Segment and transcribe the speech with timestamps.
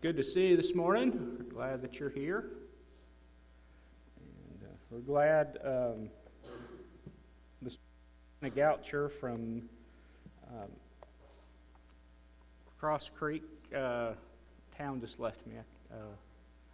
[0.00, 1.10] good to see you this morning.
[1.38, 2.50] We're glad that you're here.
[4.20, 6.08] And uh, we're glad um,
[8.44, 9.62] Goucher from
[10.48, 10.68] um,
[12.78, 13.42] Cross Creek
[13.76, 14.12] uh,
[14.76, 15.54] town just left me.
[15.92, 15.96] Uh,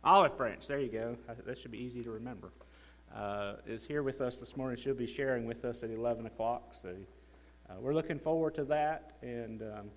[0.04, 1.16] Olive Branch, there you go.
[1.46, 2.50] That should be easy to remember.
[3.14, 4.78] Uh, is here with us this morning.
[4.78, 6.74] She'll be sharing with us at 11 o'clock.
[6.80, 6.90] So
[7.70, 9.12] uh, we're looking forward to that.
[9.22, 9.90] And um,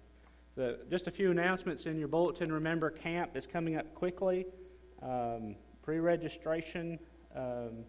[0.58, 2.52] the, just a few announcements in your bulletin.
[2.52, 4.46] Remember, camp is coming up quickly.
[5.02, 7.00] Um, Pre registration
[7.34, 7.86] um,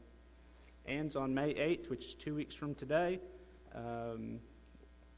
[0.86, 3.18] ends on May 8th, which is two weeks from today.
[3.74, 4.38] Um,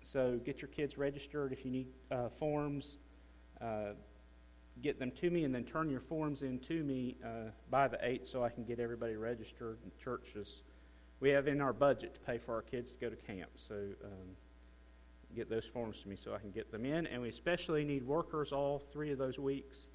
[0.03, 2.97] so get your kids registered if you need uh, forms.
[3.61, 3.93] Uh,
[4.81, 7.99] get them to me and then turn your forms in to me uh, by the
[7.99, 9.77] 8th so I can get everybody registered.
[10.03, 10.63] Churches,
[11.19, 13.51] we have in our budget to pay for our kids to go to camp.
[13.57, 13.75] So
[14.05, 14.37] um,
[15.35, 17.07] get those forms to me so I can get them in.
[17.07, 19.87] And we especially need workers all three of those weeks.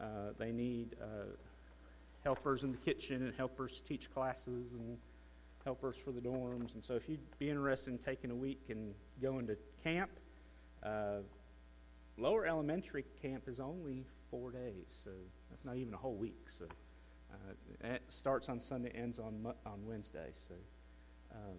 [0.00, 1.26] Uh, they need uh,
[2.24, 4.98] helpers in the kitchen and helpers to teach classes and
[5.64, 6.74] helpers for the dorms.
[6.74, 10.10] And so if you'd be interested in taking a week and going to camp,
[10.82, 11.18] uh,
[12.16, 15.10] lower elementary camp is only four days, so
[15.50, 16.46] that's not even a whole week.
[16.58, 16.66] So
[17.32, 20.30] uh, it starts on Sunday, ends on on Wednesday.
[20.48, 20.54] So.
[21.30, 21.58] Um,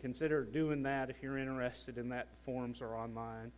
[0.00, 2.28] consider doing that if you're interested in that.
[2.30, 3.52] The forms are online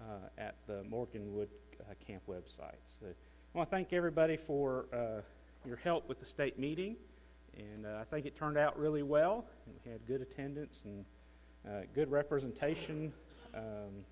[0.00, 1.48] uh, at the Morganwood
[1.80, 2.78] uh, Camp website.
[3.00, 5.20] So I want to thank everybody for uh,
[5.66, 6.96] your help with the state meeting,
[7.56, 9.44] and uh, I think it turned out really well.
[9.66, 11.04] We had good attendance and
[11.66, 13.12] uh, good representation
[13.54, 14.04] um,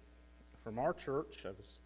[0.64, 1.44] from our church.
[1.44, 1.78] I was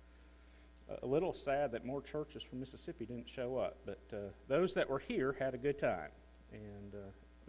[1.03, 4.17] a little sad that more churches from Mississippi didn't show up, but uh,
[4.49, 6.11] those that were here had a good time,
[6.53, 6.95] and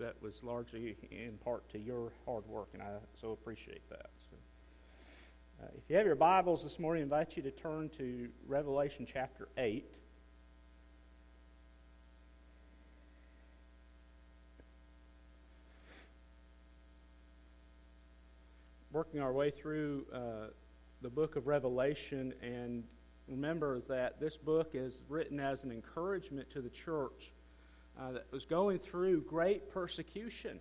[0.02, 2.88] that was largely in part to your hard work, and I
[3.20, 4.10] so appreciate that.
[4.18, 4.36] So,
[5.62, 9.06] uh, if you have your Bibles this morning, I invite you to turn to Revelation
[9.12, 9.86] chapter 8.
[18.92, 20.20] Working our way through uh,
[21.04, 22.84] the book of Revelation, and
[23.28, 27.32] remember that this book is written as an encouragement to the church
[28.00, 30.60] uh, that was going through great persecution.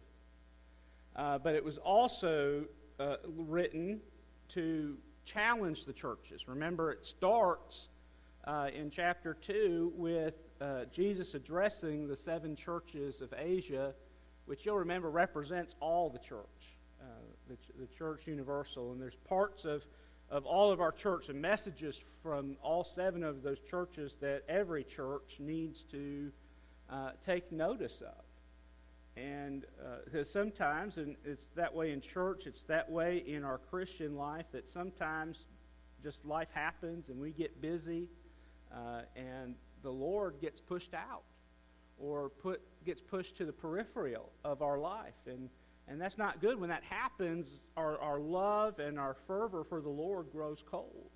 [1.17, 2.65] Uh, but it was also
[2.99, 4.01] uh, written
[4.49, 6.49] to challenge the churches.
[6.49, 7.89] Remember, it starts
[8.45, 13.95] uh, in chapter 2 with uh, Jesus addressing the seven churches of Asia,
[14.47, 17.05] which you'll remember represents all the church, uh,
[17.49, 18.93] the, the church universal.
[18.93, 19.85] And there's parts of
[20.31, 24.85] of all of our church and messages from all seven of those churches that every
[24.85, 26.31] church needs to
[26.91, 28.25] uh, take notice of.
[29.17, 34.17] And uh, sometimes, and it's that way in church, it's that way in our Christian
[34.17, 35.47] life, that sometimes
[36.03, 38.09] just life happens and we get busy
[38.73, 41.23] uh, and the Lord gets pushed out
[41.99, 45.15] or put, gets pushed to the peripheral of our life.
[45.27, 45.51] And,
[45.89, 46.59] and that's not good.
[46.59, 51.11] When that happens, our, our love and our fervor for the Lord grows cold,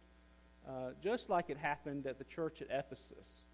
[0.69, 3.47] uh, just like it happened at the church at Ephesus.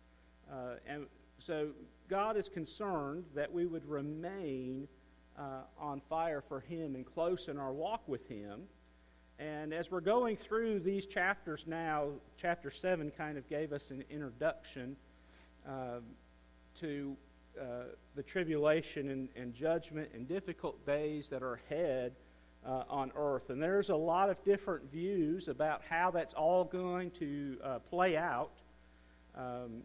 [0.50, 1.06] Uh, and
[1.42, 1.68] so
[2.08, 4.88] God is concerned that we would remain
[5.38, 8.62] uh, on fire for Him and close in our walk with Him.
[9.38, 14.04] And as we're going through these chapters now, chapter 7 kind of gave us an
[14.10, 14.96] introduction
[15.66, 16.00] uh,
[16.80, 17.16] to
[17.58, 17.64] uh,
[18.16, 22.12] the tribulation and, and, judgment and difficult days that are ahead
[22.66, 23.50] uh, on earth.
[23.50, 28.16] And there's a lot of different views about how that's all going to uh, play
[28.16, 28.52] out.
[29.36, 29.82] Um,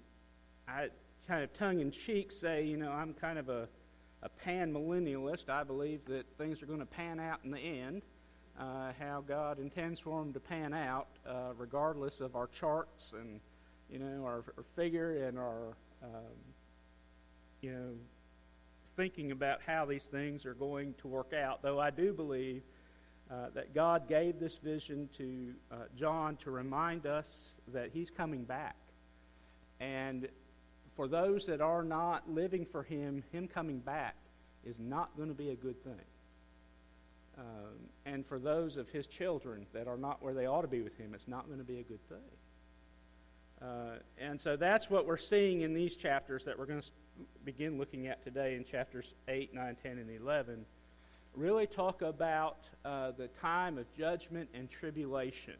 [0.68, 0.90] I,
[1.28, 3.68] kind of tongue in cheek say, you know, I'm kind of a,
[4.22, 5.50] a pan millennialist.
[5.50, 8.04] I believe that things are going to pan out in the end,
[8.60, 13.40] uh, how God intends for them to pan out, uh, regardless of our charts and,
[13.90, 16.36] you know, our, our figure and our, um,
[17.62, 17.92] you know,
[18.96, 21.62] thinking about how these things are going to work out.
[21.62, 22.62] Though I do believe
[23.32, 28.44] uh, that God gave this vision to uh, John to remind us that he's coming
[28.44, 28.76] back.
[29.80, 30.30] And
[30.96, 34.16] for those that are not living for Him, Him coming back
[34.64, 35.94] is not going to be a good thing.
[37.38, 40.82] Um, and for those of His children that are not where they ought to be
[40.82, 42.18] with Him, it's not going to be a good thing.
[43.62, 46.88] Uh, and so that's what we're seeing in these chapters that we're going to
[47.44, 50.66] begin looking at today in chapters 8, 9, 10, and 11.
[51.34, 55.56] Really talk about uh, the time of judgment and tribulation.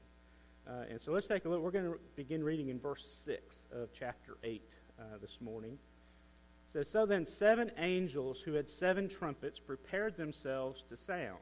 [0.68, 1.62] Uh, and so let's take a look.
[1.62, 4.62] We're going to begin reading in verse 6 of chapter 8
[5.00, 5.74] uh, this morning.
[5.74, 11.40] It says, So then seven angels who had seven trumpets prepared themselves to sound.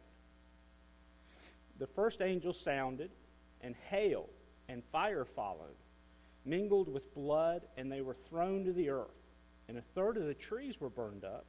[1.79, 3.09] The first angel sounded,
[3.61, 4.29] and hail,
[4.69, 5.75] and fire followed,
[6.45, 9.07] mingled with blood, and they were thrown to the earth.
[9.67, 11.45] And a third of the trees were burned up,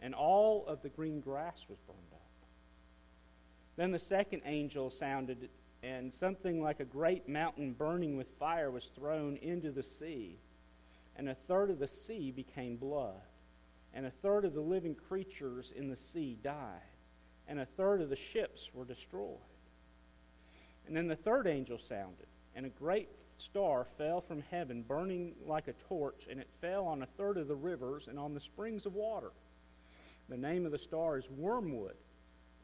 [0.00, 2.20] and all of the green grass was burned up.
[3.76, 5.48] Then the second angel sounded,
[5.82, 10.36] and something like a great mountain burning with fire was thrown into the sea.
[11.16, 13.20] And a third of the sea became blood,
[13.92, 16.80] and a third of the living creatures in the sea died,
[17.46, 19.36] and a third of the ships were destroyed.
[20.86, 23.08] And then the third angel sounded, and a great
[23.38, 27.48] star fell from heaven, burning like a torch, and it fell on a third of
[27.48, 29.30] the rivers and on the springs of water.
[30.28, 31.96] The name of the star is Wormwood,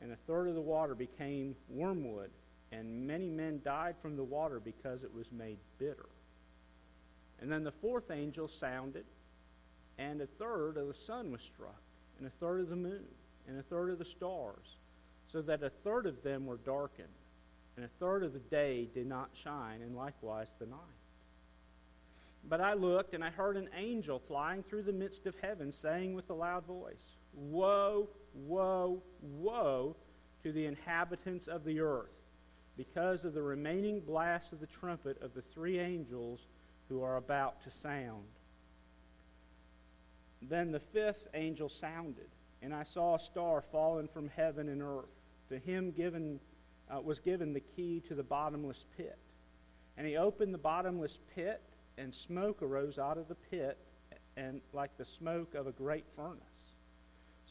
[0.00, 2.30] and a third of the water became wormwood,
[2.72, 6.06] and many men died from the water because it was made bitter.
[7.40, 9.04] And then the fourth angel sounded,
[9.98, 11.80] and a third of the sun was struck,
[12.18, 13.06] and a third of the moon,
[13.46, 14.76] and a third of the stars,
[15.30, 17.08] so that a third of them were darkened
[17.76, 20.78] and a third of the day did not shine, and likewise the night.
[22.48, 26.14] But I looked, and I heard an angel flying through the midst of heaven, saying
[26.14, 29.96] with a loud voice, Woe, woe, woe
[30.42, 32.14] to the inhabitants of the earth,
[32.76, 36.40] because of the remaining blast of the trumpet of the three angels
[36.88, 38.24] who are about to sound.
[40.42, 42.28] Then the fifth angel sounded,
[42.62, 45.06] and I saw a star fallen from heaven and earth.
[45.48, 46.40] To him given
[46.90, 49.18] uh, was given the key to the bottomless pit.
[49.96, 51.62] And he opened the bottomless pit,
[51.98, 53.78] and smoke arose out of the pit,
[54.36, 56.40] and like the smoke of a great furnace.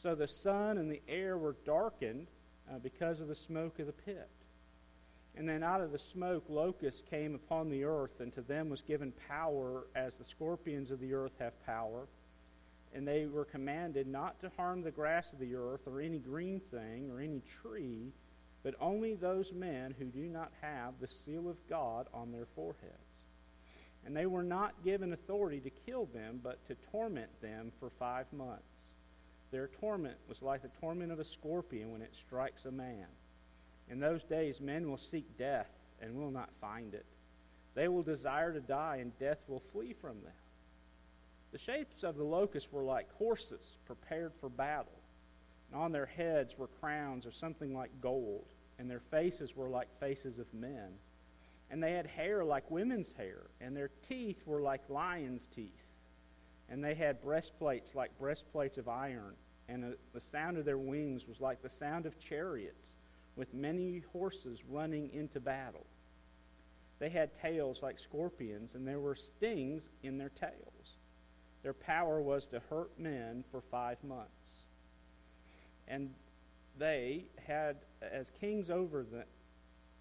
[0.00, 2.28] So the sun and the air were darkened
[2.70, 4.30] uh, because of the smoke of the pit.
[5.36, 8.80] And then out of the smoke locusts came upon the earth, and to them was
[8.80, 12.08] given power as the scorpions of the earth have power.
[12.94, 16.60] And they were commanded not to harm the grass of the earth, or any green
[16.70, 18.12] thing, or any tree,
[18.62, 22.92] but only those men who do not have the seal of God on their foreheads.
[24.06, 28.32] And they were not given authority to kill them, but to torment them for five
[28.32, 28.62] months.
[29.50, 33.06] Their torment was like the torment of a scorpion when it strikes a man.
[33.90, 37.06] In those days, men will seek death and will not find it.
[37.74, 40.32] They will desire to die, and death will flee from them.
[41.52, 44.98] The shapes of the locusts were like horses prepared for battle,
[45.70, 48.46] and on their heads were crowns of something like gold
[48.78, 50.92] and their faces were like faces of men.
[51.70, 55.72] And they had hair like women's hair, and their teeth were like lions' teeth.
[56.68, 59.34] And they had breastplates like breastplates of iron,
[59.68, 62.92] and the sound of their wings was like the sound of chariots,
[63.36, 65.84] with many horses running into battle.
[66.98, 70.96] They had tails like scorpions, and there were stings in their tails.
[71.62, 74.30] Their power was to hurt men for five months.
[75.88, 76.10] And
[76.78, 79.24] they had as kings over the,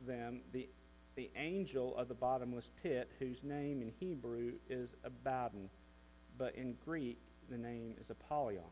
[0.05, 0.69] them the,
[1.15, 5.69] the angel of the bottomless pit, whose name in Hebrew is Abaddon,
[6.37, 7.17] but in Greek
[7.49, 8.63] the name is Apollyon.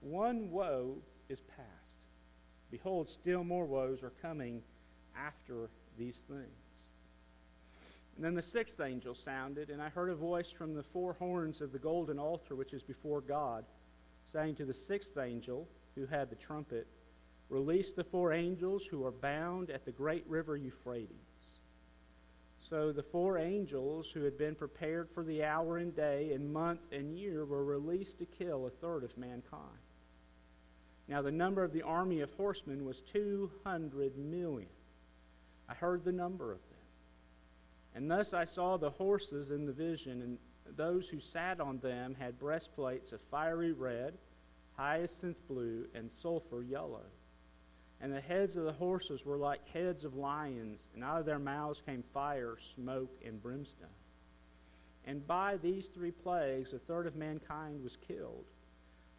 [0.00, 0.96] One woe
[1.28, 1.83] is past.
[2.70, 4.62] Behold, still more woes are coming
[5.16, 6.48] after these things.
[8.16, 11.60] And then the sixth angel sounded, and I heard a voice from the four horns
[11.60, 13.64] of the golden altar which is before God,
[14.32, 16.86] saying to the sixth angel, who had the trumpet,
[17.50, 21.58] Release the four angels who are bound at the great river Euphrates.
[22.68, 26.80] So the four angels who had been prepared for the hour and day and month
[26.90, 29.83] and year were released to kill a third of mankind.
[31.08, 34.68] Now the number of the army of horsemen was 200 million.
[35.68, 36.78] I heard the number of them.
[37.94, 40.38] And thus I saw the horses in the vision, and
[40.76, 44.14] those who sat on them had breastplates of fiery red
[44.76, 47.04] hyacinth blue, and sulfur yellow.
[48.00, 51.38] And the heads of the horses were like heads of lions, and out of their
[51.38, 53.88] mouths came fire, smoke, and brimstone.
[55.06, 58.44] And by these three plagues, a third of mankind was killed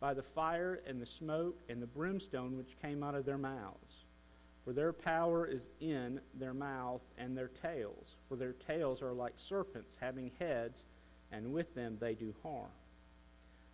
[0.05, 4.05] by the fire and the smoke and the brimstone which came out of their mouths.
[4.63, 9.33] For their power is in their mouth and their tails, for their tails are like
[9.35, 10.83] serpents having heads,
[11.31, 12.69] and with them they do harm.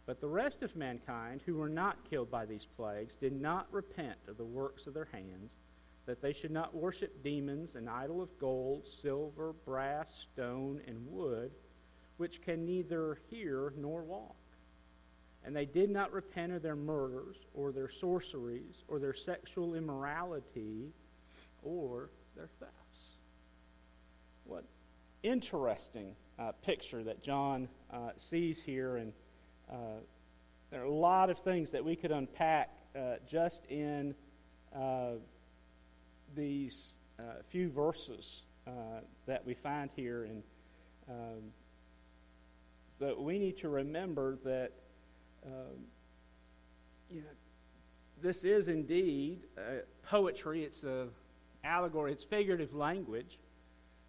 [0.05, 4.19] But the rest of mankind, who were not killed by these plagues, did not repent
[4.29, 5.57] of the works of their hands,
[6.05, 11.51] that they should not worship demons, an idol of gold, silver, brass, stone, and wood,
[12.15, 14.40] which can neither hear nor walk.
[15.43, 20.91] And they did not repent of their murders, or their sorceries, or their sexual immorality,
[21.63, 23.15] or their thefts.
[24.45, 24.65] What
[25.23, 29.13] interesting uh, picture that John uh, sees here and
[29.71, 29.99] uh,
[30.69, 34.15] there are a lot of things that we could unpack uh, just in
[34.75, 35.13] uh,
[36.35, 36.91] these
[37.49, 38.71] few verses uh,
[39.27, 40.23] that we find here.
[40.23, 40.43] And
[41.09, 41.41] um,
[42.97, 44.71] so we need to remember that
[45.45, 45.85] um,
[47.09, 47.27] you know,
[48.21, 50.63] this is indeed uh, poetry.
[50.63, 51.07] It's a
[51.63, 52.11] allegory.
[52.11, 53.39] It's figurative language,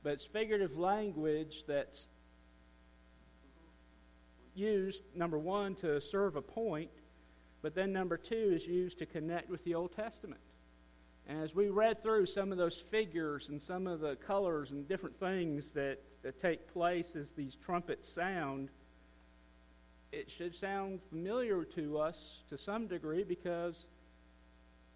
[0.03, 2.09] but it's figurative language that's
[4.55, 6.91] used number one to serve a point,
[7.63, 10.41] but then number two is used to connect with the Old Testament.
[11.27, 14.89] And as we read through some of those figures and some of the colors and
[14.89, 18.69] different things that, that take place as these trumpets sound,
[20.13, 23.87] it should sound familiar to us to some degree because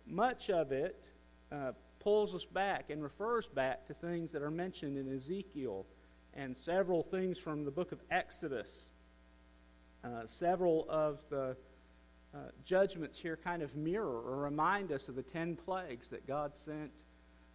[0.07, 1.03] much of it
[1.51, 5.87] uh, pulls us back and refers back to things that are mentioned in Ezekiel
[6.35, 8.91] and several things from the book of Exodus.
[10.05, 11.57] Uh, several of the
[12.35, 16.55] uh, judgments here kind of mirror or remind us of the ten plagues that God
[16.55, 16.91] sent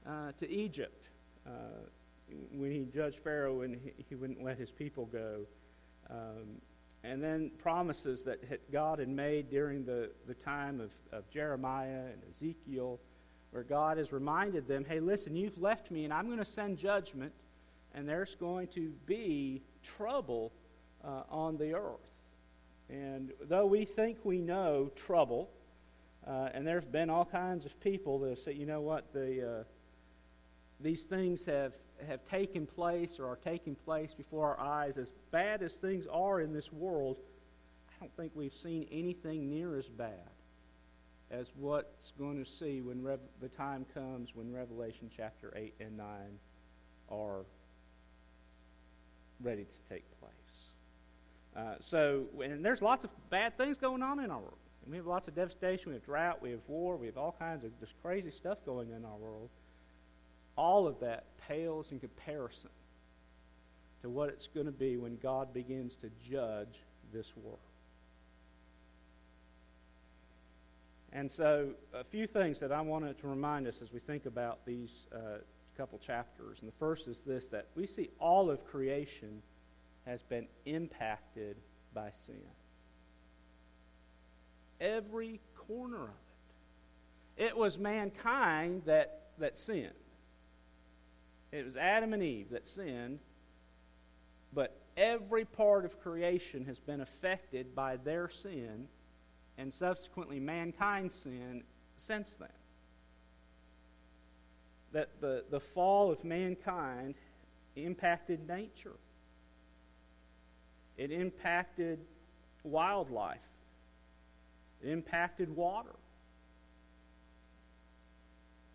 [0.08, 1.10] uh, to Egypt
[1.46, 1.52] uh,
[2.52, 5.46] when he judged Pharaoh and he, he, wouldn't let his people go.
[6.10, 6.60] Um,
[7.04, 12.22] and then promises that God had made during the, the time of, of Jeremiah and
[12.30, 13.00] Ezekiel,
[13.52, 16.78] where God has reminded them, hey, listen, you've left me, and I'm going to send
[16.78, 17.34] judgment,
[17.94, 19.62] and there's going to be
[19.98, 20.52] trouble
[21.04, 22.00] uh, on the earth.
[22.90, 25.50] And though we think we know trouble,
[26.28, 29.12] uh, and there have been all kinds of people that have said, you know what,
[29.12, 29.64] the, uh,
[30.80, 31.74] these things have,
[32.08, 36.42] have taken place or are taking place before our eyes, as bad as things are
[36.42, 37.18] in this world,
[37.90, 40.30] I don't think we've seen anything near as bad
[41.30, 45.98] as what's going to see when Rev- the time comes when Revelation chapter 8 and
[45.98, 46.08] 9
[47.10, 47.46] are
[49.42, 50.32] ready to take place.
[51.56, 54.58] Uh, so, and there's lots of bad things going on in our world.
[54.90, 55.90] we have lots of devastation.
[55.90, 56.42] We have drought.
[56.42, 56.96] We have war.
[56.98, 59.50] We have all kinds of just crazy stuff going in our world.
[60.58, 62.70] All of that pales in comparison
[64.02, 66.80] to what it's going to be when God begins to judge
[67.14, 67.60] this world.
[71.14, 74.66] And so, a few things that I wanted to remind us as we think about
[74.66, 75.40] these uh,
[75.78, 76.60] couple chapters.
[76.62, 79.42] And the first is this that we see all of creation
[80.06, 81.58] has been impacted
[81.94, 82.36] by sin.
[84.80, 86.10] Every corner of
[87.38, 87.46] it.
[87.46, 89.90] It was mankind that, that sinned.
[91.52, 93.20] It was Adam and Eve that sinned,
[94.54, 98.88] but every part of creation has been affected by their sin
[99.58, 101.64] and subsequently mankind's sin
[101.98, 102.50] since then.
[104.94, 107.16] That the, the fall of mankind
[107.76, 108.96] impacted nature.
[110.98, 112.00] It impacted
[112.64, 113.40] wildlife.
[114.84, 115.96] It impacted water.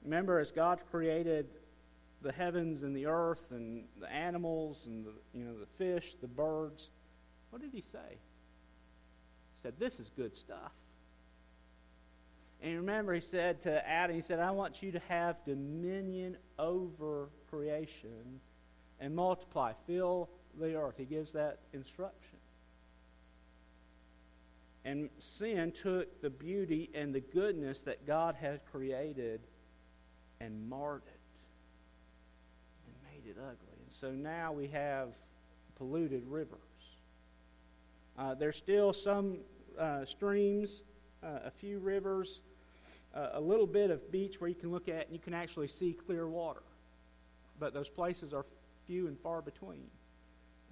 [0.05, 1.47] Remember, as God created
[2.27, 6.27] the heavens and the earth and the animals and the, you know, the fish, the
[6.27, 6.91] birds,
[7.51, 8.19] what did he say?
[9.55, 10.73] He said, This is good stuff.
[12.61, 17.29] And remember, he said to Adam, he said, I want you to have dominion over
[17.49, 18.41] creation
[18.99, 20.29] and multiply, fill
[20.59, 20.95] the earth.
[20.97, 22.39] He gives that instruction.
[24.85, 29.41] And sin took the beauty and the goodness that God had created
[30.41, 31.16] and marred it
[33.27, 33.77] made it ugly.
[33.85, 35.09] And so now we have
[35.77, 36.59] polluted rivers.
[38.19, 39.39] Uh, there's still some
[39.79, 40.83] uh, streams,
[41.23, 42.41] uh, a few rivers,
[43.15, 45.69] uh, a little bit of beach where you can look at and you can actually
[45.69, 46.63] see clear water.
[47.59, 48.45] But those places are
[48.87, 49.87] few and far between.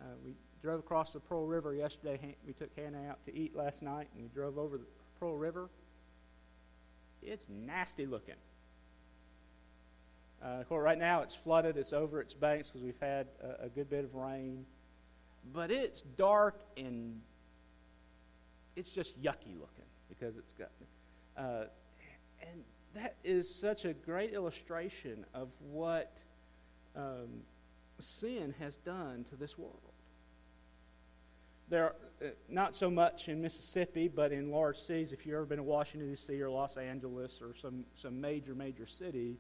[0.00, 2.36] Uh, we drove across the Pearl River yesterday.
[2.46, 4.86] We took Hannah out to eat last night, and we drove over the
[5.18, 5.68] Pearl River.
[7.22, 8.34] It's nasty looking.
[10.44, 11.76] Uh, of course, right now it's flooded.
[11.76, 14.66] It's over its banks because we've had a, a, good bit of rain.
[15.54, 17.20] But it's dark and
[18.76, 20.70] it's just yucky looking because it's got.
[21.36, 21.64] Uh,
[22.42, 22.62] and
[22.94, 26.12] that is such a great illustration of what
[26.94, 27.42] um,
[28.00, 29.80] sin has done to this world.
[31.70, 35.12] There, uh, not so much in Mississippi, but in large cities.
[35.12, 36.40] If you've ever been to Washington D.C.
[36.42, 39.38] or Los Angeles or some some major major city,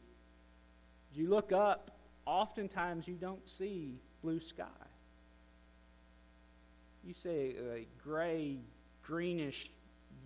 [1.14, 1.90] you look up.
[2.26, 4.64] Oftentimes, you don't see blue sky.
[7.04, 8.58] You see a gray,
[9.02, 9.70] greenish,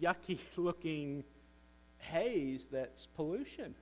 [0.01, 1.25] yucky-looking
[1.99, 3.75] haze that's pollution.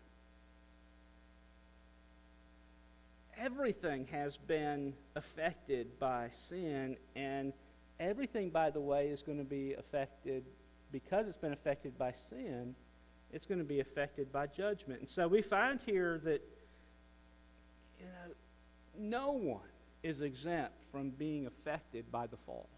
[3.39, 7.53] everything has been affected by sin, and
[8.01, 10.45] everything, by the way, is going to be affected
[10.93, 12.75] because it's been affected by sin.
[13.33, 15.01] It's going to be affected by judgment.
[15.01, 16.43] And so we find here that
[18.99, 19.61] no one
[20.03, 22.69] is exempt from being affected by the fall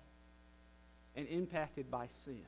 [1.17, 2.45] and impacted by sin.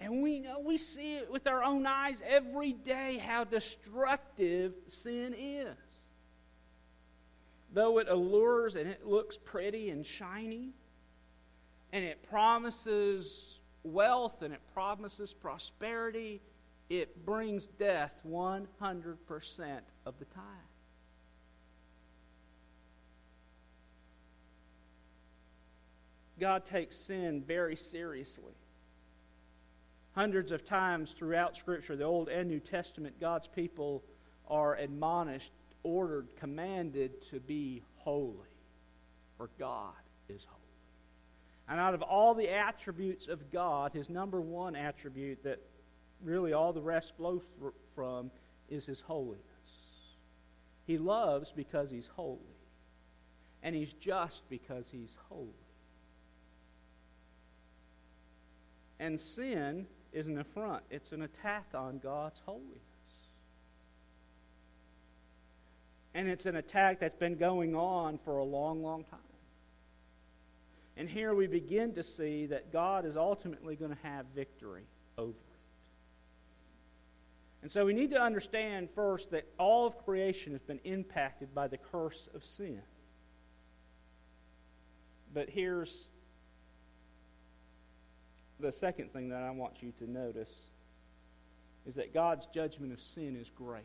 [0.00, 5.34] And we know, we see it with our own eyes every day how destructive sin
[5.38, 5.76] is.
[7.72, 10.72] Though it allures and it looks pretty and shiny,
[11.92, 16.40] and it promises wealth and it promises prosperity,
[16.90, 18.66] it brings death 100%
[20.04, 20.44] of the time.
[26.42, 28.56] God takes sin very seriously.
[30.16, 34.02] Hundreds of times throughout Scripture, the Old and New Testament, God's people
[34.48, 35.52] are admonished,
[35.84, 38.34] ordered, commanded to be holy,
[39.38, 39.94] for God
[40.28, 40.60] is holy.
[41.68, 45.60] And out of all the attributes of God, his number one attribute that
[46.24, 47.40] really all the rest flow
[47.94, 48.32] from
[48.68, 49.38] is his holiness.
[50.88, 52.40] He loves because he's holy,
[53.62, 55.61] and he's just because he's holy.
[59.02, 62.78] And sin is an affront, it's an attack on God's holiness.
[66.14, 69.18] And it's an attack that's been going on for a long, long time.
[70.96, 74.84] And here we begin to see that God is ultimately going to have victory
[75.18, 75.36] over it.
[77.62, 81.66] And so we need to understand first that all of creation has been impacted by
[81.66, 82.82] the curse of sin.
[85.34, 86.06] But here's
[88.62, 90.70] the second thing that I want you to notice
[91.86, 93.82] is that God's judgment of sin is great.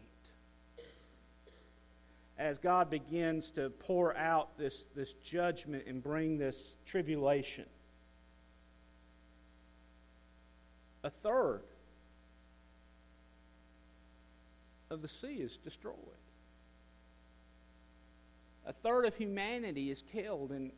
[2.38, 7.66] As God begins to pour out this, this judgment and bring this tribulation,
[11.04, 11.62] a third
[14.92, 15.96] of the sea is destroyed.
[18.68, 20.72] A third of humanity is killed, and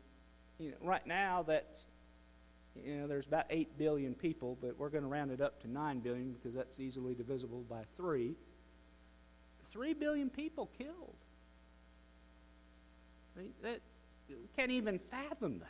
[0.59, 1.85] you know, right now that's
[2.85, 5.71] you know, there's about 8 billion people, but we're going to round it up to
[5.71, 8.35] 9 billion because that's easily divisible by 3.
[9.71, 11.15] 3 billion people killed.
[13.63, 13.79] That,
[14.27, 15.67] we can't even fathom that.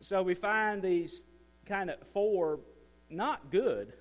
[0.00, 1.24] So we find these
[1.66, 2.58] kind of four
[3.10, 3.92] not good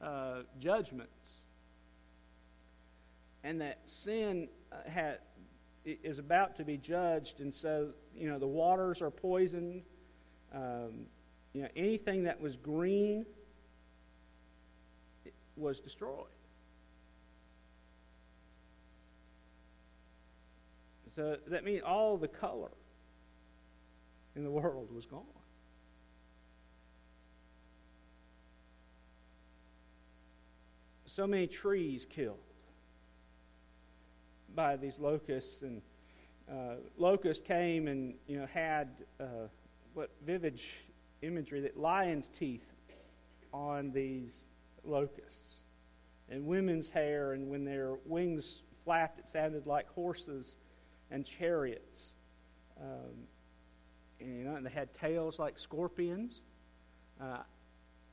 [0.00, 1.34] uh, judgments,
[3.44, 5.18] and that sin uh, had
[5.84, 9.82] is about to be judged, and so you know the waters are poisoned.
[10.54, 11.06] Um,
[11.52, 13.26] you know anything that was green
[15.56, 16.26] was destroyed.
[21.14, 22.70] So that means all the color
[24.34, 25.24] in the world was gone.
[31.04, 32.38] So many trees killed
[34.54, 35.82] by these locusts, and
[36.50, 38.88] uh, locusts came and you know had
[39.20, 39.48] uh,
[39.94, 40.60] what vivid
[41.22, 42.64] imagery that lions' teeth
[43.52, 44.46] on these
[44.84, 45.62] locusts,
[46.28, 50.56] and women's hair, and when their wings flapped, it sounded like horses
[51.10, 52.12] and chariots.
[52.80, 53.26] Um,
[54.20, 56.40] and, you know, and they had tails like scorpions.
[57.20, 57.38] Uh,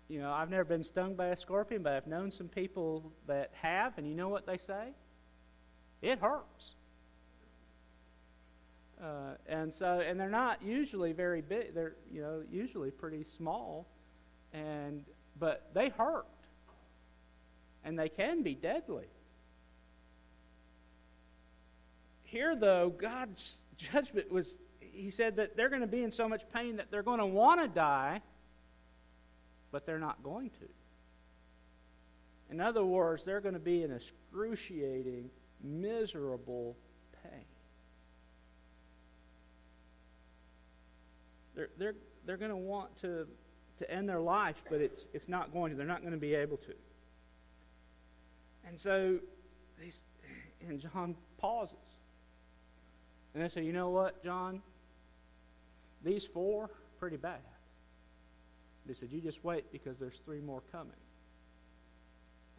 [0.07, 3.51] you know, I've never been stung by a scorpion, but I've known some people that
[3.61, 4.89] have, and you know what they say?
[6.01, 6.71] It hurts.
[9.01, 11.73] Uh, and so, and they're not usually very big.
[11.73, 13.87] They're, you know, usually pretty small,
[14.53, 15.05] and
[15.39, 16.25] but they hurt,
[17.85, 19.05] and they can be deadly.
[22.23, 24.57] Here, though, God's judgment was.
[24.79, 27.25] He said that they're going to be in so much pain that they're going to
[27.25, 28.21] want to die,
[29.71, 30.65] but they're not going to.
[32.51, 35.29] In other words, they're going to be in excruciating
[35.63, 36.75] miserable
[37.23, 37.45] pain.
[41.55, 41.95] They're, they're,
[42.25, 43.27] they're going to want to,
[43.79, 45.77] to end their life, but it's, it's not going to.
[45.77, 46.73] They're not going to be able to.
[48.67, 49.19] And so,
[49.81, 50.03] these,
[50.67, 51.75] and John pauses.
[53.33, 54.61] And they say, you know what, John?
[56.03, 56.69] These four,
[56.99, 57.39] pretty bad.
[58.85, 60.93] They said, you just wait because there's three more coming.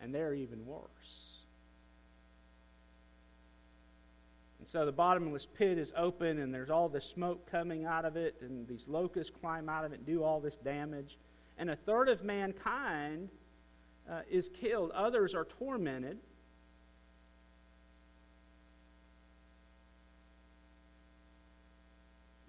[0.00, 1.29] And they're even worse.
[4.60, 8.16] And so the bottomless pit is open, and there's all this smoke coming out of
[8.16, 11.18] it, and these locusts climb out of it and do all this damage.
[11.56, 13.30] And a third of mankind
[14.08, 16.18] uh, is killed, others are tormented.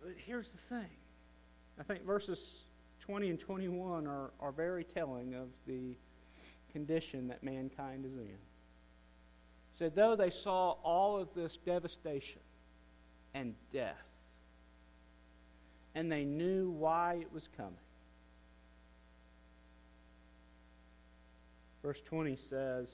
[0.01, 0.89] But here's the thing
[1.79, 2.59] I think verses
[2.99, 5.95] 20 and 21 are, are very telling of the
[6.73, 8.37] condition that mankind is in.
[9.81, 12.41] Said, though they saw all of this devastation
[13.33, 13.97] and death,
[15.95, 17.73] and they knew why it was coming.
[21.81, 22.91] Verse 20 says,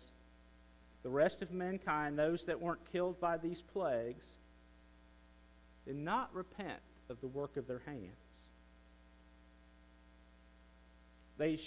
[1.04, 4.26] The rest of mankind, those that weren't killed by these plagues,
[5.86, 8.16] did not repent of the work of their hands.
[11.38, 11.60] They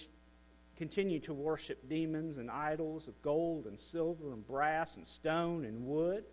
[0.81, 5.85] continue to worship demons and idols of gold and silver and brass and stone and
[5.85, 6.25] wood.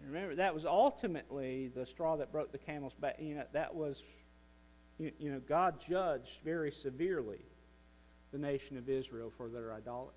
[0.00, 3.16] Remember, that was ultimately the straw that broke the camel's back.
[3.20, 4.02] You know, that was,
[4.98, 7.44] you, you know, God judged very severely
[8.32, 10.16] the nation of Israel for their idolatry.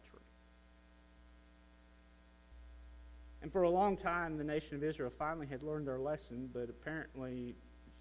[3.42, 6.70] And for a long time, the nation of Israel finally had learned their lesson, but
[6.70, 7.54] apparently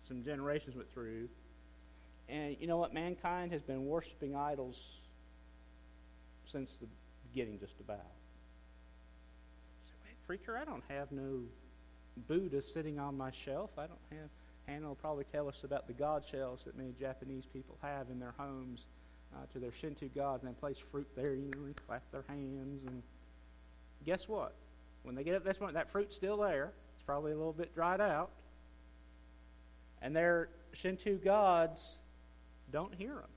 [0.07, 1.29] some generations went through.
[2.29, 2.95] And you know what?
[2.95, 4.77] Mankind has been worshiping idols
[6.51, 6.87] since the
[7.31, 7.99] beginning, just about.
[10.05, 11.41] Wait, preacher, I don't have no
[12.29, 13.71] Buddha sitting on my shelf.
[13.77, 14.29] I don't have.
[14.67, 18.19] Hannah will probably tell us about the god shelves that many Japanese people have in
[18.19, 18.87] their homes
[19.35, 21.35] uh, to their Shinto gods, and they place fruit there.
[21.35, 23.03] You know, they clap their hands, and
[24.07, 24.55] guess what?
[25.03, 26.73] When they get up this morning, that fruit's still there.
[26.95, 28.31] It's probably a little bit dried out,
[30.01, 31.99] and their Shinto gods
[32.75, 33.31] don't hear them.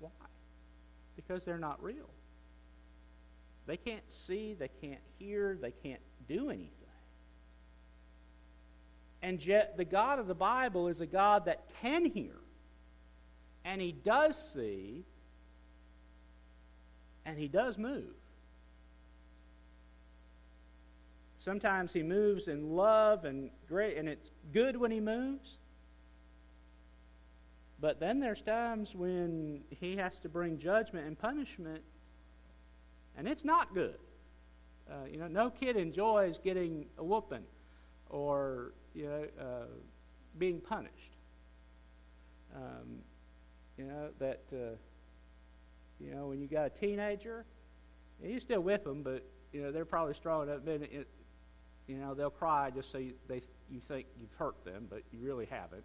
[0.00, 0.10] Why?
[1.14, 2.08] Because they're not real.
[3.66, 6.70] They can't see, they can't hear, they can't do anything.
[9.20, 12.34] And yet, the God of the Bible is a God that can hear,
[13.62, 15.04] and He does see,
[17.26, 18.14] and He does move.
[21.40, 25.58] Sometimes He moves in love and great, and it's good when He moves.
[27.82, 31.82] But then there's times when He has to bring judgment and punishment,
[33.18, 33.98] and it's not good.
[34.88, 37.42] Uh, you know, no kid enjoys getting a whooping
[38.08, 39.66] or you know, uh,
[40.38, 41.16] being punished.
[42.54, 43.00] Um,
[43.76, 44.76] you know that uh,
[45.98, 47.44] you know when you got a teenager,
[48.22, 50.60] you still whip them, but you know they're probably strong enough.
[50.68, 51.08] It,
[51.88, 55.18] you know they'll cry just so you, they you think you've hurt them, but you
[55.20, 55.82] really haven't.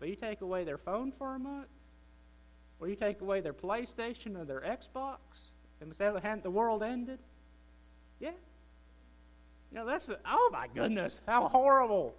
[0.00, 1.68] But you take away their phone for a month,
[2.80, 5.18] or you take away their PlayStation or their Xbox,
[5.80, 7.18] and say, hadn't the world ended?
[8.20, 8.30] Yeah,
[9.74, 12.14] you know, that's, a, oh my goodness, how horrible.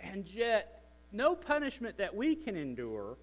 [0.00, 3.16] And yet, no punishment that we can endure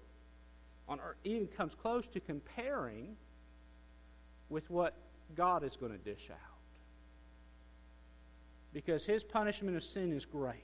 [0.86, 3.16] on earth even comes close to comparing
[4.50, 4.94] with what
[5.34, 6.36] God is going to dish out.
[8.74, 10.54] Because his punishment of sin is great.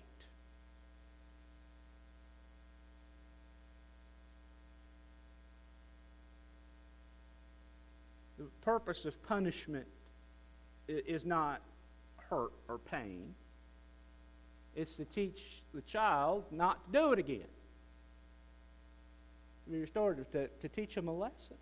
[8.38, 9.86] The purpose of punishment
[10.88, 11.60] is not
[12.16, 13.34] hurt or pain.
[14.74, 17.46] It's to teach the child not to do it again.
[19.70, 21.56] Be restored to, to teach them a lesson.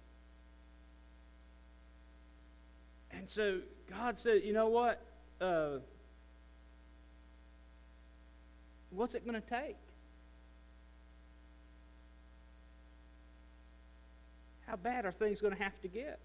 [3.10, 3.60] And so
[3.90, 5.00] God said, you know what?
[5.40, 5.78] Uh,
[8.90, 9.76] what's it going to take?
[14.66, 16.18] How bad are things going to have to get?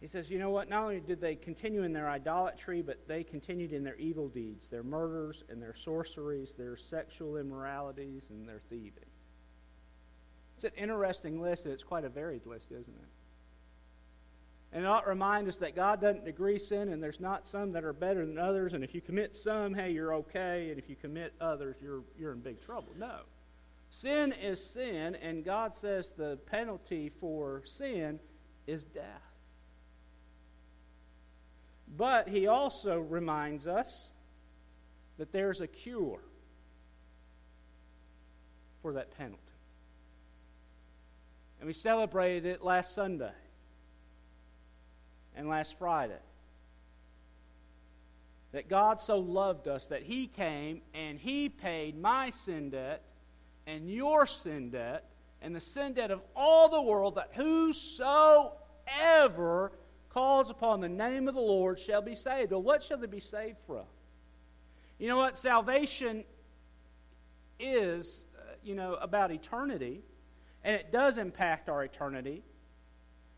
[0.00, 0.68] He says, you know what?
[0.68, 4.68] Not only did they continue in their idolatry, but they continued in their evil deeds,
[4.68, 9.08] their murders and their sorceries, their sexual immoralities, and their thieving.
[10.56, 13.08] It's an interesting list, and it's quite a varied list, isn't it?
[14.72, 17.72] And it ought to remind us that God doesn't degree sin, and there's not some
[17.72, 20.90] that are better than others, and if you commit some, hey, you're okay, and if
[20.90, 22.92] you commit others, you're, you're in big trouble.
[22.98, 23.20] No.
[23.88, 28.20] Sin is sin, and God says the penalty for sin
[28.66, 29.22] is death.
[31.96, 34.10] But he also reminds us
[35.18, 36.20] that there's a cure
[38.82, 39.42] for that penalty.
[41.58, 43.32] And we celebrated it last Sunday
[45.34, 46.18] and last Friday.
[48.52, 53.02] That God so loved us that He came and He paid my sin debt
[53.66, 55.04] and your sin debt
[55.42, 58.52] and the sin debt of all the world, that whosoever
[60.16, 62.50] calls upon the name of the Lord shall be saved.
[62.50, 63.84] Well, what shall they be saved from?
[64.98, 65.36] You know what?
[65.36, 66.24] Salvation
[67.60, 70.00] is, uh, you know, about eternity,
[70.64, 72.42] and it does impact our eternity.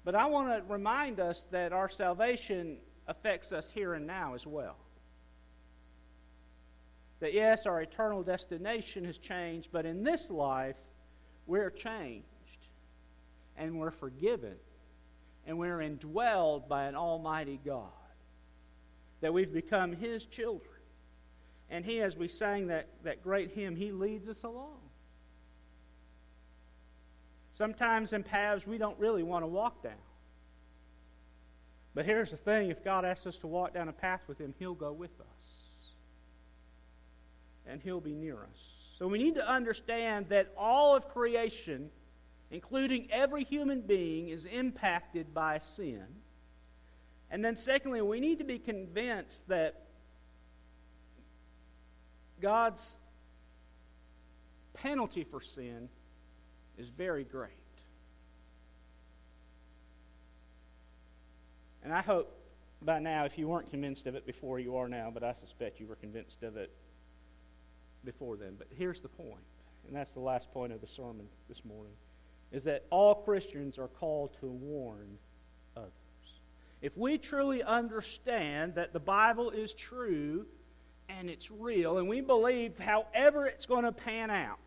[0.05, 2.77] But I want to remind us that our salvation
[3.09, 4.77] affects us here and now as well.
[7.19, 10.77] That yes, our eternal destination has changed, but in this life,
[11.49, 12.25] we're changed.
[13.57, 14.55] And we're forgiven.
[15.49, 17.89] And we're indwelled by an almighty God.
[19.23, 20.71] That we've become His children.
[21.71, 24.79] And He, as we sang that, that great hymn, He leads us along.
[27.55, 29.93] Sometimes in paths we don't really want to walk down.
[31.95, 34.55] But here's the thing if God asks us to walk down a path with Him,
[34.59, 35.95] He'll go with us.
[37.67, 38.69] And He'll be near us.
[38.99, 41.91] So we need to understand that all of creation,
[42.51, 46.05] including every human being, is impacted by sin.
[47.31, 49.83] And then, secondly, we need to be convinced that
[52.41, 52.97] God's
[54.75, 55.89] penalty for sin
[56.79, 57.51] is very great.
[61.83, 62.35] And I hope
[62.83, 65.81] by now, if you weren't convinced of it before, you are now, but I suspect
[65.81, 66.71] you were convinced of it
[68.05, 68.55] before then.
[68.57, 69.45] But here's the point,
[69.87, 71.93] and that's the last point of the sermon this morning,
[72.53, 75.19] is that all Christians are called to warn
[75.77, 75.91] others.
[76.81, 80.47] If we truly understand that the Bible is true
[81.09, 84.59] and it's real, and we believe however it's going to pan out,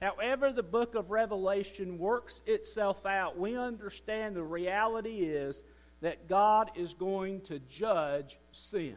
[0.00, 5.62] however the book of Revelation works itself out, we understand the reality is
[6.00, 8.96] that God is going to judge sin.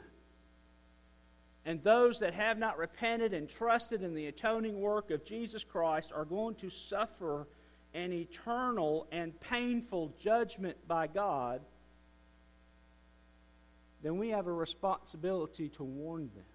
[1.66, 6.12] And those that have not repented and trusted in the atoning work of Jesus Christ
[6.16, 7.48] are going to suffer
[7.94, 11.62] an eternal and painful judgment by God.
[14.04, 16.46] Then we have a responsibility to warn them.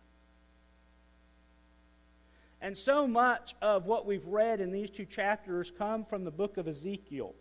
[2.60, 6.58] And so much of what we've read in these two chapters come from the book
[6.58, 7.34] of Ezekiel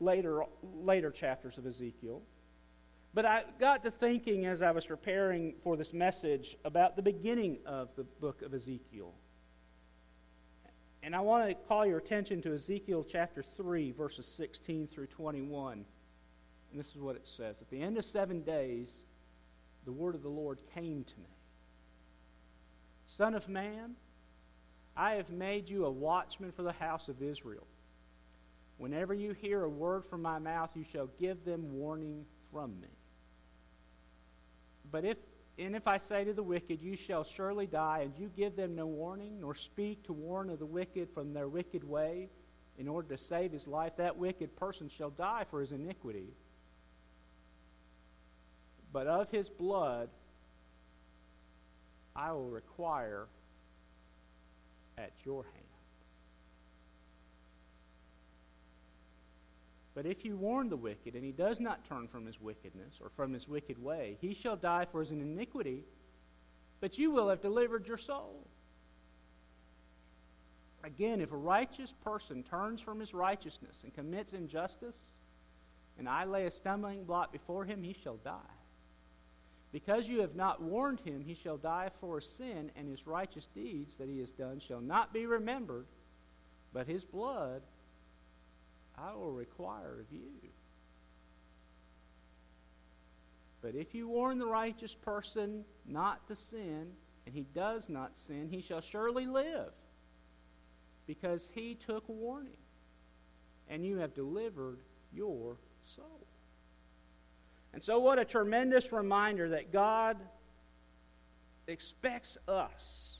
[0.00, 0.42] later,
[0.82, 2.20] later chapters of Ezekiel.
[3.14, 7.58] But I got to thinking as I was preparing for this message about the beginning
[7.64, 9.12] of the book of Ezekiel.
[11.02, 15.84] And I want to call your attention to Ezekiel chapter 3, verses 16 through 21.
[16.70, 18.88] And this is what it says At the end of seven days,
[19.84, 21.26] the word of the Lord came to me
[23.06, 23.96] Son of man,
[24.96, 27.66] I have made you a watchman for the house of Israel.
[28.78, 32.88] Whenever you hear a word from my mouth, you shall give them warning from me.
[34.90, 35.16] But if
[35.58, 38.74] and if I say to the wicked, You shall surely die, and you give them
[38.74, 42.28] no warning, nor speak to warn of the wicked from their wicked way,
[42.78, 46.28] in order to save his life, that wicked person shall die for his iniquity.
[48.92, 50.08] But of his blood
[52.14, 53.26] I will require
[54.98, 55.61] at your hand.
[59.94, 63.10] But if you warn the wicked, and he does not turn from his wickedness or
[63.14, 65.84] from his wicked way, he shall die for his iniquity,
[66.80, 68.46] but you will have delivered your soul.
[70.82, 74.96] Again, if a righteous person turns from his righteousness and commits injustice,
[75.98, 78.38] and I lay a stumbling block before him, he shall die.
[79.72, 83.96] Because you have not warned him, he shall die for sin, and his righteous deeds
[83.98, 85.86] that he has done shall not be remembered,
[86.72, 87.62] but his blood
[89.02, 90.30] I will require of you.
[93.60, 96.88] But if you warn the righteous person not to sin,
[97.26, 99.72] and he does not sin, he shall surely live,
[101.06, 102.56] because he took warning,
[103.68, 104.78] and you have delivered
[105.12, 105.56] your
[105.96, 106.26] soul.
[107.72, 110.16] And so, what a tremendous reminder that God
[111.66, 113.18] expects us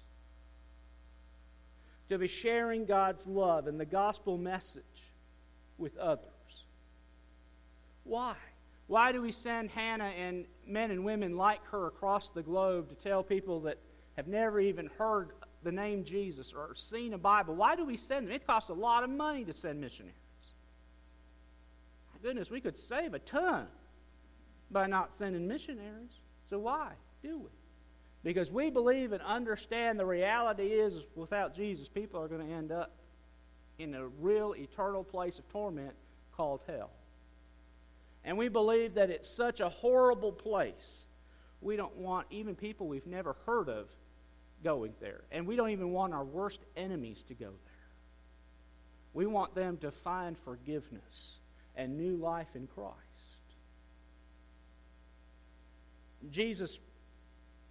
[2.08, 4.82] to be sharing God's love and the gospel message
[5.78, 6.28] with others.
[8.04, 8.34] Why?
[8.86, 12.94] Why do we send Hannah and men and women like her across the globe to
[12.94, 13.78] tell people that
[14.16, 15.30] have never even heard
[15.62, 17.54] the name Jesus or seen a Bible?
[17.54, 18.34] Why do we send them?
[18.34, 20.16] It costs a lot of money to send missionaries.
[22.12, 23.66] My goodness, we could save a ton
[24.70, 26.20] by not sending missionaries.
[26.50, 26.90] So why
[27.22, 27.48] do we?
[28.24, 32.70] Because we believe and understand the reality is without Jesus, people are going to end
[32.70, 32.92] up
[33.78, 35.94] in a real eternal place of torment
[36.36, 36.90] called hell.
[38.24, 41.04] And we believe that it's such a horrible place.
[41.60, 43.88] We don't want even people we've never heard of
[44.62, 45.22] going there.
[45.32, 47.72] And we don't even want our worst enemies to go there.
[49.14, 51.36] We want them to find forgiveness
[51.76, 52.96] and new life in Christ.
[56.30, 56.78] Jesus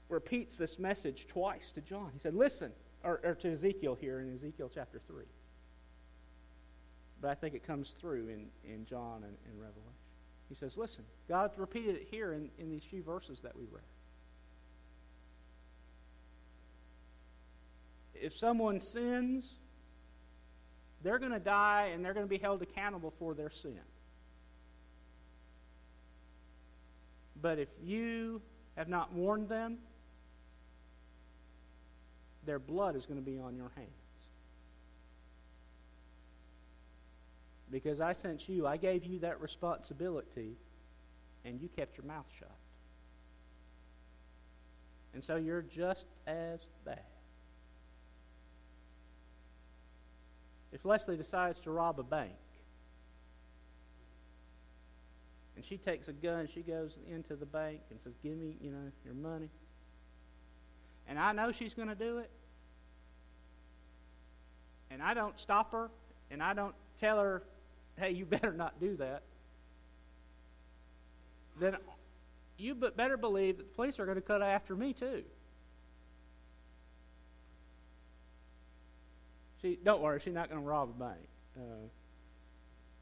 [0.10, 2.12] repeats this message twice to John.
[2.14, 2.72] He said, Listen,
[3.04, 5.24] or, or to Ezekiel here in Ezekiel chapter 3
[7.22, 9.92] but I think it comes through in, in John and in Revelation.
[10.50, 13.84] He says, listen, God's repeated it here in, in these few verses that we read.
[18.22, 19.50] if someone sins,
[21.04, 23.80] they're going to die and they're going to be held accountable for their sin.
[27.42, 28.42] But if you
[28.78, 29.80] have not warned them,
[32.46, 33.90] their blood is going to be on your hands.
[37.72, 40.58] Because I sent you, I gave you that responsibility,
[41.46, 42.52] and you kept your mouth shut.
[45.14, 47.00] And so you're just as bad.
[50.72, 52.32] If Leslie decides to rob a bank,
[55.56, 58.72] and she takes a gun, she goes into the bank and says, Give me, you
[58.72, 59.50] know, your money.
[61.08, 62.30] And I know she's going to do it.
[64.90, 65.90] And I don't stop her,
[66.30, 67.44] and I don't tell her,
[67.98, 69.24] hey, you better not do that.
[71.60, 71.78] Then
[72.58, 75.24] you better believe that the police are going to cut after me too.
[79.62, 81.20] She, don't worry, she's not going to rob a bank.
[81.56, 81.88] Uh,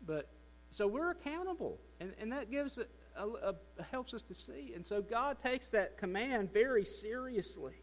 [0.05, 0.27] but
[0.71, 2.85] so we're accountable, and, and that gives a,
[3.21, 4.73] a, a, helps us to see.
[4.75, 7.75] And so God takes that command very seriously,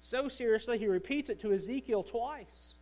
[0.00, 2.74] so seriously he repeats it to Ezekiel twice.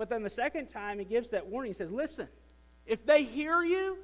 [0.00, 2.26] But then the second time he gives that warning, he says, "Listen,
[2.86, 3.98] if they hear you,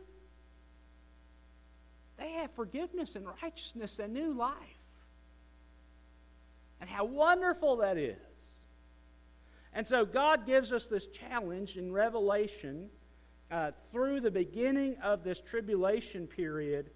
[2.19, 4.53] they have forgiveness and righteousness and new life.
[6.83, 8.19] And how wonderful that is.
[9.73, 12.91] And so God gives us this challenge in Revelation
[13.51, 16.91] uh, through the beginning of this tribulation period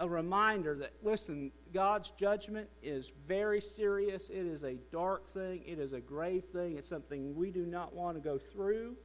[0.00, 4.28] a reminder that, listen, God's judgment is very serious.
[4.28, 7.94] It is a dark thing, it is a grave thing, it's something we do not
[7.94, 8.96] want to go through.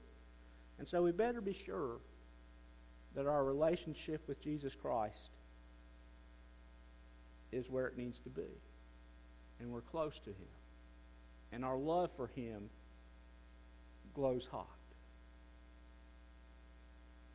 [0.77, 1.97] And so we better be sure
[3.15, 5.29] that our relationship with Jesus Christ
[7.51, 8.61] is where it needs to be.
[9.59, 10.47] And we're close to Him.
[11.51, 12.69] And our love for Him
[14.13, 14.67] glows hot.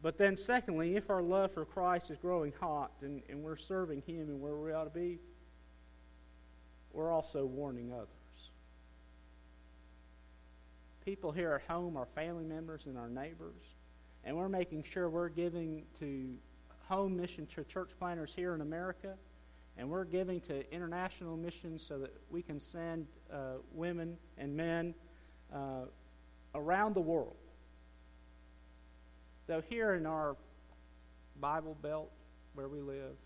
[0.01, 4.03] But then, secondly, if our love for Christ is growing hot and, and we're serving
[4.07, 5.19] Him and where we ought to be,
[6.93, 8.09] we're also warning others.
[11.05, 13.65] People here at home, our family members and our neighbors,
[14.25, 16.35] and we're making sure we're giving to
[16.89, 19.15] home mission to church planters here in America,
[19.77, 24.95] and we're giving to international missions so that we can send uh, women and men
[25.53, 25.85] uh,
[26.55, 27.37] around the world.
[29.49, 30.37] So here in our
[31.41, 32.13] Bible Belt
[32.53, 33.17] where we live,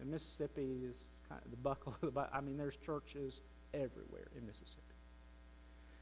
[0.00, 0.96] and Mississippi is
[1.28, 2.30] kind of the buckle of the Bible.
[2.34, 3.40] I mean, there's churches
[3.72, 4.82] everywhere in Mississippi.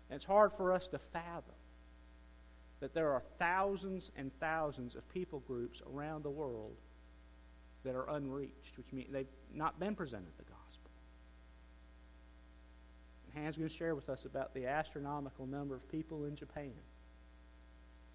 [0.08, 1.54] And it's hard for us to fathom
[2.80, 6.76] that there are thousands and thousands of people groups around the world
[7.84, 10.90] that are unreached, which means they've not been presented the gospel.
[13.26, 16.72] And Hans going to share with us about the astronomical number of people in Japan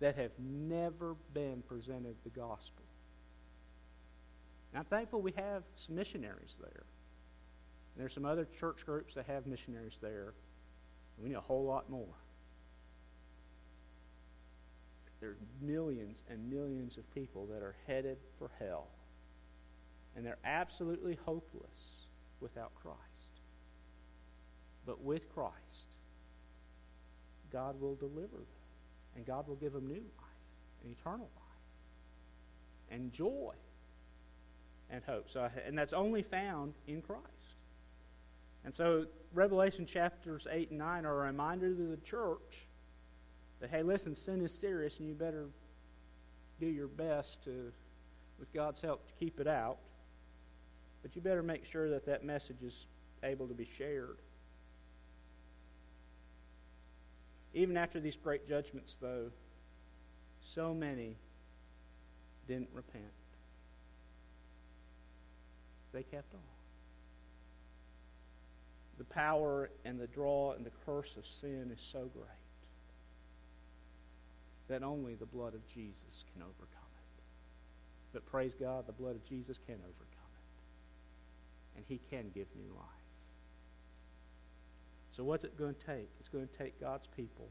[0.04, 2.84] that have never been presented the gospel.
[4.74, 6.84] And I'm thankful we have some missionaries there.
[7.96, 10.34] And there's some other church groups that have missionaries there.
[11.18, 12.18] We need a whole lot more.
[15.22, 18.88] There's millions and millions of people that are headed for hell.
[20.18, 21.78] And they're absolutely hopeless
[22.42, 22.98] without Christ.
[24.86, 25.54] But with Christ,
[27.54, 28.53] God will deliver them.
[29.16, 31.54] And God will give them new life and eternal life
[32.90, 33.54] and joy
[34.90, 35.30] and hope.
[35.32, 37.24] So, and that's only found in Christ.
[38.66, 42.68] And so Revelation chapters 8 and 9 are a reminder to the church
[43.60, 45.48] that, hey, listen, sin is serious and you better
[46.60, 47.72] do your best to,
[48.40, 49.78] with God's help, to keep it out.
[51.02, 52.86] But you better make sure that that message is
[53.24, 54.18] able to be shared.
[57.54, 59.30] Even after these great judgments, though,
[60.42, 61.16] so many
[62.48, 63.04] didn't repent.
[65.94, 66.40] They kept on.
[68.98, 72.28] The power and the draw and the curse of sin is so great
[74.70, 77.24] that only the blood of Jesus can overcome it.
[78.14, 80.32] But praise God, the blood of Jesus can overcome
[81.76, 81.78] it.
[81.78, 83.03] And he can give new life.
[85.16, 86.10] So what's it going to take?
[86.20, 87.50] It's going to take God's people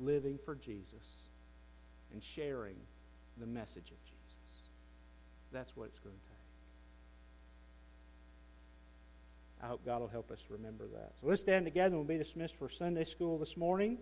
[0.00, 1.28] living for Jesus
[2.12, 2.76] and sharing
[3.38, 4.68] the message of Jesus.
[5.52, 6.34] That's what it's going to take.
[9.62, 11.12] I hope God will help us remember that.
[11.20, 13.98] So let's stand together and we'll be dismissed for Sunday school this morning.